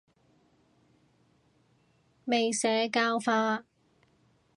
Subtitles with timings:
[2.25, 3.65] 未社教化